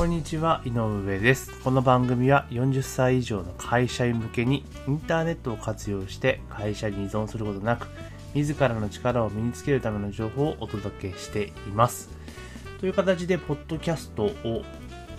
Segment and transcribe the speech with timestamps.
[0.00, 1.52] こんにちは、井上です。
[1.60, 7.86] この番組は40歳以上の会社員向けにインターネットを活用して会社に依存することなく、
[8.32, 12.08] 自らの力を身につけるための情報をお届けしています。
[12.80, 14.64] という形で、ポッドキャストを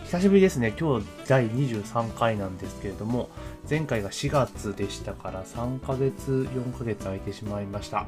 [0.05, 0.73] 久しぶりですね。
[0.79, 3.29] 今日第23回なんですけれども、
[3.70, 8.06] 前回が4月でしたから3ヶ月、4ヶ月空いてしまいました。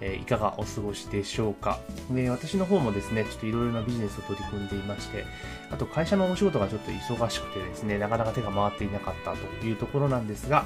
[0.00, 1.78] えーいかがお過ごしでしょうか？
[2.10, 5.24] で、私の方もですね、ちょっといろいろなビジネスを取り組んでいまして、
[5.70, 10.64] あと会社のお仕事がちょっと忙しくてですね、なかなか手が回っていなかったというところなんですが、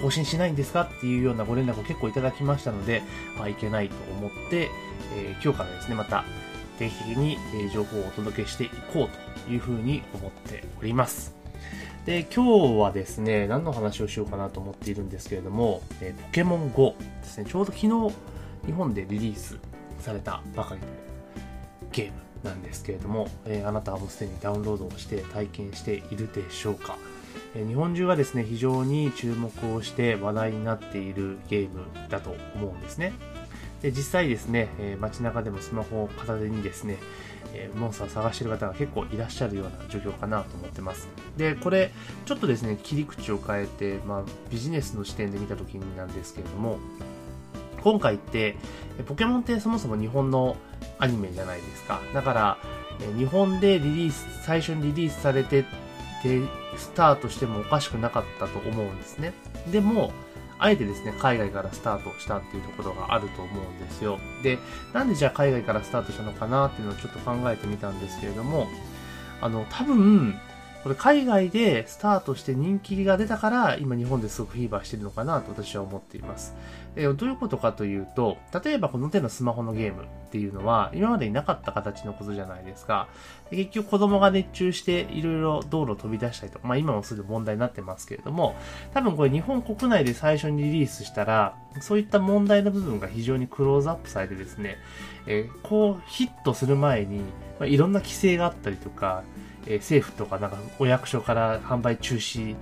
[0.00, 3.02] 更新しないんですかっていうようなご連絡を結構いただきましたので、
[3.40, 4.68] あ、いけないと思って、
[5.14, 6.24] えー今日からですね、また
[6.78, 7.38] 定期的に
[7.72, 11.34] 情報をお届けしていこうというふうに思っております。
[12.06, 18.14] で、今日はですね、何の話をしようかなと思っているんですけれども、えーポケモン GO ですね、ちょうど昨日、
[18.66, 19.58] 日本でリリース
[19.98, 20.86] されたばかりの
[21.90, 22.12] ゲーム
[22.44, 26.96] なんですけれども、えーあなたはもうすでにダウンロードをして体験しているでしょうか、
[27.56, 33.14] えー日本中がですね、非常に注目をして話題になっているゲームだと思うんですね。
[33.86, 36.96] で実際ですね、えー街中でもスマホを片手にですね、
[37.54, 41.06] えーモンスターを探している方が結構いらっしゃるような状況かなと思ってます。
[41.36, 41.92] で、これ、
[42.24, 46.80] ちょっとですね、切り口を変えて、まあ、ビジネスの視点で見たときなんですけれども、
[47.84, 48.56] 今回って、
[49.06, 50.56] ポケモンってそもそも日本の
[50.98, 52.00] アニメじゃないですか。
[52.12, 52.58] だから、
[53.16, 55.64] 日本でリリース、最初にリリースされて
[56.24, 56.40] で、
[56.76, 59.32] スタートしてもおかしくなかったと思うんですね。
[59.70, 60.10] でも、
[60.58, 64.18] あえてですね、海外からスタートしたっていうところがあると思うんですよ。
[64.42, 64.58] で、
[64.92, 68.68] なんでじゃあ海外からスタートしたのかなっていうのをちょっと考えてみたんですけれども、
[69.40, 70.38] あの、多分、
[70.86, 76.54] これ海外でスタートして人気が出たから、今日本ですごくフィーバーしてるのかなと私は思っています。
[76.94, 83.08] でどういうことかというと、例えばこの手のスマホのゲームっていうのは、今までになかった形のことじゃないですか。
[83.50, 88.54] で結局子供が熱中していろいろ道路を飛び出したりとか、まあ今もすぐ問題になってますけれども、
[88.94, 94.76] 多分これ日本国内で最初にリリースしたら、そういった問題の部分が非常にクローズアップされてですね、
[95.26, 97.22] えーこうヒットする前に、
[97.58, 99.22] まあ、いろんな規制があったりとか、
[99.66, 102.54] えー政府とかなんかお役所から販売中止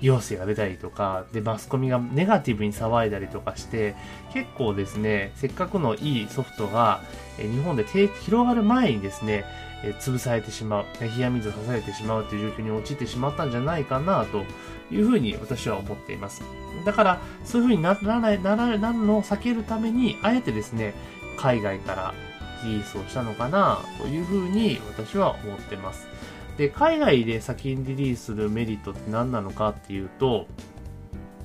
[0.00, 3.94] 要請が出たりとか、で、マスコミがネガティブに騒いだりとかして、
[4.34, 7.00] 結構ですね、せっかくのいいソフトが、
[7.38, 9.44] えー日本で広がる前にですね、
[9.84, 14.44] えー潰されてしまう、冷や水を刺されてしまうという状況に陥ってしまったんじゃないかなと
[14.92, 16.42] いうふうに私は思っています。
[16.84, 20.94] だから、そういうふうにならない、ならなるのを避けるために、あえてですね、
[21.38, 22.14] 海外から
[22.64, 26.06] リリースをしたのかなというふうに私は思ってます。
[26.56, 30.46] で、海外で先にリリースするメリットって何なのかっていうと、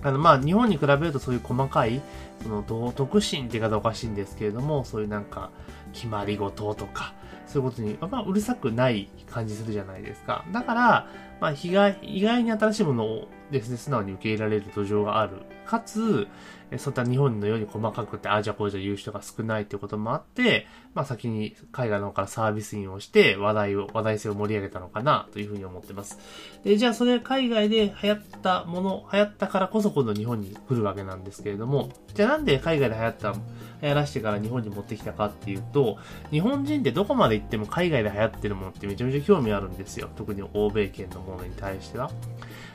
[0.03, 2.01] あの、まあ、日本に比べるとそういう細かい、
[2.43, 5.49] その道徳心って言い方おかしいんですけれども、そういうなんか、
[5.93, 7.13] 決まり事とか、
[7.47, 10.45] そういうことに、まあ、うるさくない感じするじゃないですか。
[10.51, 11.07] だから、
[11.39, 15.37] まあ、意外、に新しいものをですね、素直に受け入れられる土壌がある。
[15.65, 16.27] かつ、
[16.75, 26.19] そういった日本のように細かくて、ああじゃこうじゃ言う人が少ないってこともあって、まあ先に海外の方からサービスインをして話題を、話題性を盛り上げたのかなというふうに思ってます。
[26.65, 35.97] で、じゃあそれ海外で流行ったもの、流行ったからこそ今度日本に来るわけなんですけれども、じゃあなんで海外で流行った、流行らしてから日本に持ってきたかっていうと、
[36.31, 40.09] 日本人ってどこまで行っても海外で流行ってるものってめちゃめちゃ興味あるんですよ。
[40.17, 42.11] 特に欧米圏のものに対しては。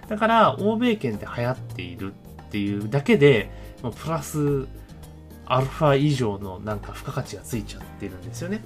[0.09, 3.50] だから、欧米圏で流行っているっていうだけで、
[3.82, 4.66] もうプラス
[5.47, 8.62] アルファ以上のなんか付加価値がついちゃってるんですよね。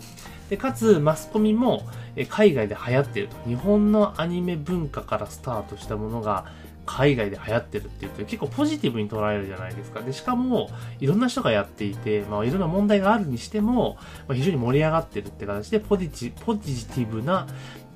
[0.50, 1.82] で、かつ、マスコミも
[2.28, 3.36] 海外で流行ってると。
[3.48, 6.46] 日本のアニメ文化からスタートしたものが
[6.86, 10.00] 海外で流行ってるっていうと結構ポジティブに捉えるじゃないですか。
[10.00, 10.70] で、しかも、
[11.00, 13.98] いろんな人がやっていて、まあ、いろんな問題があるにしても、
[14.28, 17.46] まあ、非常に盛り上がってるって形で、ポジティブな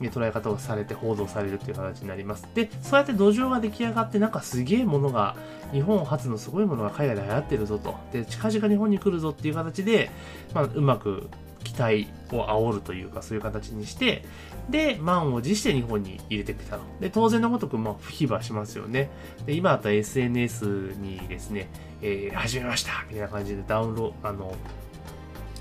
[0.00, 2.48] 捉え方をされて報道されるっていう形になります。
[2.54, 5.36] で、そうやって土壌が出来上がって、なんかすげえものが、
[5.72, 7.94] 日本初のすごいものが海外で流行ってるぞと。
[8.12, 10.10] で、近々日本に来るぞっていう形で、
[10.52, 11.28] まあ、うまく
[11.64, 14.24] 期待を煽るというか、そういう形にして、
[14.68, 16.82] で、満を持して日本に入れてきたと。
[17.00, 19.10] で、当然のごとく、まあ、不非はしますよね。
[19.46, 21.68] で、今だったら SNS にですね、
[22.02, 24.54] えー、始めましたみたいな感じでダウンロード、あの、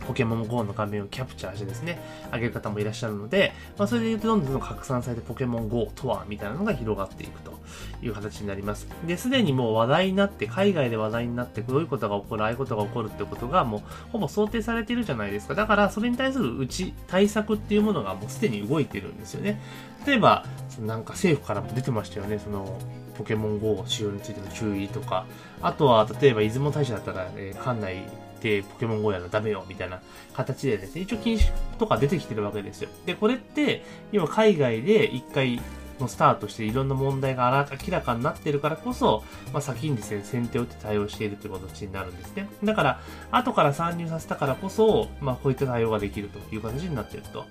[0.07, 1.99] ポケモン GO の画面をキャプチャーしてですね、
[2.31, 7.59] 上げる方もいらっしゃるので、まあ、それで言うとどんどん拡散されてポケモン GO とは、みたいなのが広がっていくと
[8.01, 8.87] いう形になります。
[9.05, 13.81] で、すでにもう話題になって、海外で話題になって、どういうことが起こる、ああいうことが起こるってことがもう、
[14.11, 15.55] ほぼ想定されてるじゃないですか。
[15.55, 19.61] だから、それに対するうち、対策っていうものがもうすでに動いてるんですよね。
[20.05, 22.79] 例えば、そのなんか政府からも出てましたよね、その、
[23.17, 25.25] ポケモン GO 使用についての注意とか、
[25.61, 27.97] あとは、例えば出雲大社だったら、えー館内
[28.39, 29.99] ってポケモン GO やるのダメよ、みたいな
[30.33, 32.89] 形でですね、一応禁止とか出てきてるわけですよ。
[33.05, 35.61] で、これって、今海外で一回
[35.99, 39.23] のスタートしていろんな問題が明らかになっているからこそ、
[39.53, 42.49] まあ、先にですね、先手を打って対応しているという形になるんですね。
[42.63, 42.99] だから、
[43.31, 47.45] 後から参入させたからこそ、まあ、こういった対応ができるという形になっていると。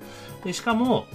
[0.44, 1.06] でしかも、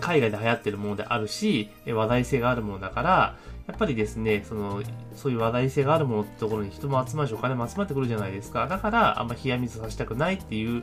[0.00, 3.36] 海外で流行っているものであるし、話題性があるものだから、
[3.66, 4.82] やっぱりですね、その、
[5.14, 8.66] そういう話題性があるものってところに人も集まるし、お金も集まってくるじゃないですか。
[8.66, 10.82] だから、あんま冷や水させたくないっていう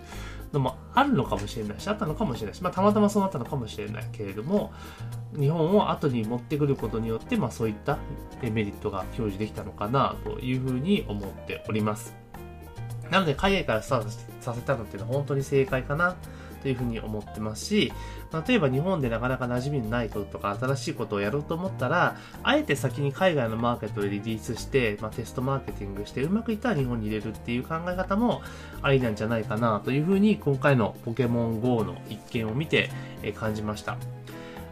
[0.53, 4.71] のもあるのかもしれないし、あったのかもしれないし、まあ、たまたまそうなったのかもしれないけれども、
[5.37, 7.97] 日本を後に持ってくることによって、まあ、そういった
[8.41, 12.15] メリットが表示できたのかな、というふうに思っております。
[13.11, 14.09] なので、海外からスタート
[14.39, 16.15] させたのっていうのは本当に正解かな
[16.61, 17.93] というふうに思ってますし、
[18.47, 28.41] 例えば日本でなかなか馴染みのないこととか新しいことをやろうと思ったら、あえて先に海外のマーケットでリリースして、まあ、テストマーケティングしてうまくいったら日本に入れるっていう考え方も
[28.81, 32.89] ありなんじゃないかなというふうに今回のポケモン GO の一件を見て
[33.35, 34.18] 感じました。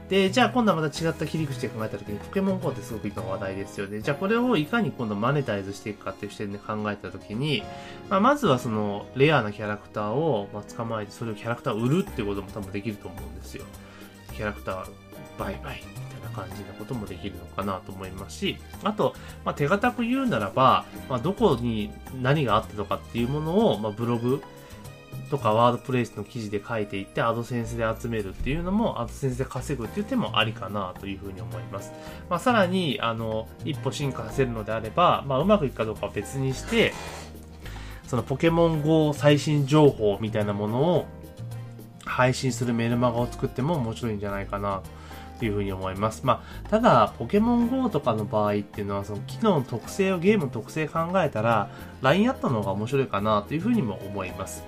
[0.10, 4.02] で、じゃあ今度はまた違った切り口で考えたときに、ポケモン GO ってすごく今話題ですよね。
[4.02, 7.64] じゃあこれをいかに今度マネタイズしていくかっていう視点で考えたときに、
[8.10, 13.66] まあ、まずはそのレアなキャラクターを、捕まえて、それをキャラクターを売るってことも多分できると思うんですよ。
[14.34, 14.86] キャラクター
[15.38, 19.14] 売買みたいな感じなこともできるのかなと思いますし、あと、
[19.44, 24.42] まあ、手堅く言うならば、まあ、どこに何があったとかっていうものを、まあ、ブログ、
[25.30, 31.92] とかワードプレイスの記事で書いていってアドセンスで集めるっていうのもアドセンスで稼ぐっていう手もありかなというふうに思います。
[32.30, 36.94] まあ、さらに、あの、一歩進化させるのであれば、まあ、うまくいくかどうかは別にして、
[38.08, 41.06] そのポケモン GO 最新情報みたいなものを
[42.06, 44.82] 配信するメルマガを作っても面白いんじゃないかな
[45.40, 46.26] というふうに思います。
[46.26, 51.70] まあ、ただ、ポケモン GO とかの場合っていうのは、その機能の特性を、ゲームの特性考えたら、
[52.02, 54.64] LINE あったのが面白いかなというふうにも思います。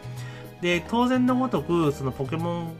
[0.61, 2.75] で、当然のごとく、そのポケモン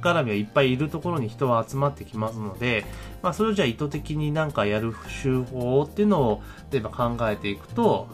[0.00, 2.84] 絡みはいっぱいいるところに人は集まってきますので、
[3.22, 8.08] まあ、それをじゃあ意図的になんかやる手法っていうのを、例えば考えていくと、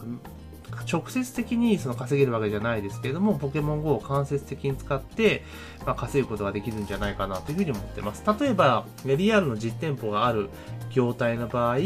[0.91, 5.43] 直接的にその稼げるわけじゃないですけれども、ポケモン GO を間接的に使って、
[5.85, 8.23] まあ、稼ぐことができるんじゃないかなというふうに思ってます。
[8.39, 10.49] 例えば、リアルの実店舗がある
[10.93, 11.77] 業態の場合、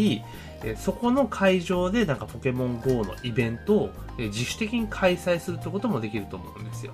[0.78, 6.94] そこの会場でなんかポケモン GO のイベントを自主的に開催するってこともできると思うんですよ。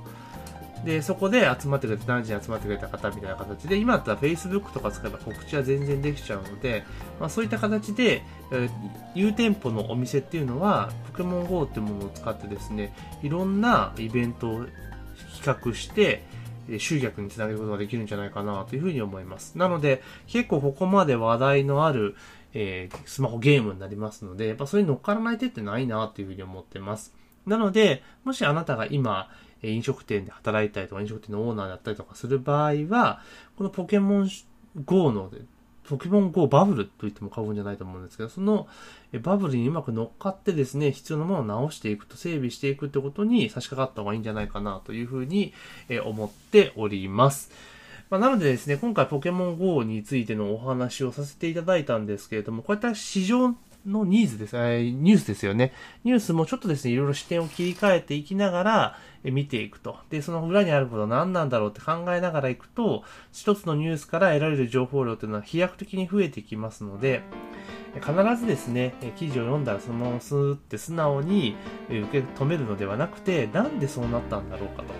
[0.85, 6.83] で、そこで集まってくれて、何時に集まってくれた方みたいな形で、今だったら Facebook とか使えば告知は全然できちゃうので、
[7.19, 8.69] まあ、そういった形で、えー、
[9.13, 14.65] 有店舗のお店っていうのは、ポケモン GO っていうものを使ってですね、いろんなイベントを
[15.35, 16.23] 企画して、
[16.77, 19.57] 集客につなげることができるんじゃないかなというふうに思います。
[19.57, 22.15] なので、結構ここまで話題のある、
[22.53, 27.13] えー、スマホゲームになりますので、やっぱそれに乗っからない手ってないなというふうに思ってます。
[27.45, 29.29] なので、もしあなたが今、
[29.63, 33.21] 飲食店で働いたりとか、飲食店のオーナーだったりとかする場合は、
[33.57, 34.29] このポケモン
[34.85, 35.31] GO の、
[35.83, 38.67] ポケモン GO バブルと言っても過言じゃないと思うんですけど、その
[39.21, 45.53] バブルにうまく乗っかってですね、必要なものを直していくと、整備していくってことに差し掛かった方がいいんじゃないかなというふうに
[46.05, 47.51] 思っております。
[48.09, 53.55] ま、なのでですね、今回ポケモン GO についてのお話をさせていただいたんですけれども、こういった市場
[53.85, 55.73] のニーズです、ニュースですよね。
[56.03, 59.97] ニュースもちょっとですね、いろいろ視点を切り替えていきながら、見ていくと。
[60.09, 67.21] で、その裏にあることは何なんだろうって考えながらいくと、一つのニュースから得られる情報量というのは飛躍的に増えてきますので、
[67.95, 71.55] 必ずですね、記事を読んだらそのままスーって素直に
[71.89, 74.93] 受け止めるのではなくて、なんでそうなったんだろうかと。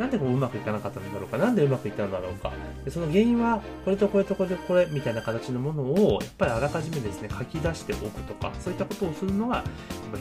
[0.00, 2.50] なんでこううまくいかなかったんだろうかなんでうまくいったんだろうか
[2.86, 9.62] でその原因はこれとこれとこれとこれみたいな形のものをやっぱりあらかじめですね書き出しておくとかそういったことをするのが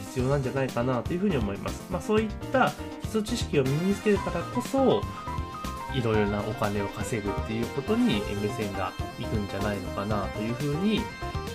[0.09, 5.01] 必要なんじゃないかなというふうに思います、まあ、そういった基礎知識を身につけるからこそ
[5.93, 11.01] いろいろなお金を稼ぐっていうことに目線がいくんじゃないのかなというふうに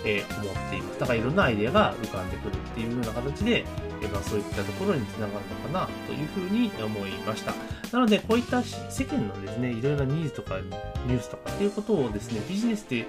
[0.05, 0.99] え、思っています。
[0.99, 3.65] だからいろんなアイデアが浮かんでくるっていうような形で、
[4.01, 7.53] え、まあ、そういったところにつながるのかなというふうに思いました。
[7.91, 10.59] なので、こういった世間のですね、いろいろなニーズとか
[11.07, 13.03] ニュースとかっていうことをですね、ビジネスってい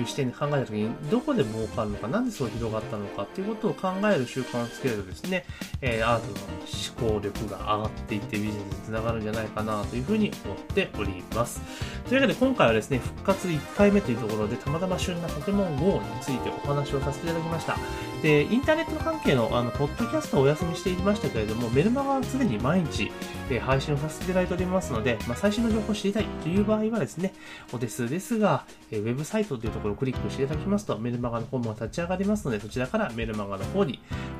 [0.00, 5.44] う視点で考えたときに、どこで儲かるのか、なんでそう広がったのかっていうことを考える習慣をつけるとですね、
[5.80, 11.60] えー、アートの思考力が上がっていってビジネスにつながるんじゃないかなというふうに思っております。
[12.08, 17.76] というわけで今回はですね、復活1回目というところで、たまたま旬なポケモン GO についててお話をさせていただきました。
[18.22, 23.10] で、インターネット関係の、あの、ポッドキャストをお休みしていましたけれども、メルマガは常に毎日、
[23.50, 27.34] えー、配信をさせていただいておりますので、まあ、最新の情報を知りたいという場合はですね、
[27.72, 33.98] お手数ですが、えー、ウェブサイトというところをクリックしていただきますと、メルマガの方も立ち上がりますので、そちらからメルマガの方に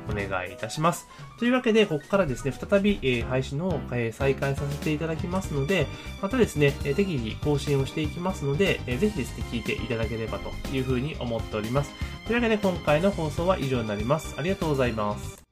[0.09, 1.07] お願いいたします。
[1.37, 5.87] というわけで、ここからですね、再び、えー、配信の、え再開させていただきますので、
[6.21, 11.82] またですね、え適宜更新をしていきますので、えー、ぜひですね、聞いていただければというふうに思っております。
[11.83, 11.91] ます。
[12.25, 14.35] というわけで今回の放送は以上になります。
[14.37, 15.42] ありがとうございます。